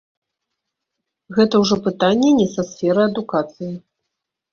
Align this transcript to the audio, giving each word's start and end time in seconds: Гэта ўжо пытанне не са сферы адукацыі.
Гэта 1.37 1.55
ўжо 1.63 1.75
пытанне 1.87 2.29
не 2.39 2.47
са 2.55 2.65
сферы 2.71 3.01
адукацыі. 3.11 3.69